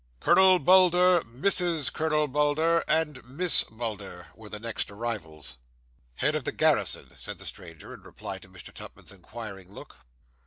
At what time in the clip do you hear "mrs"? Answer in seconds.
1.21-1.93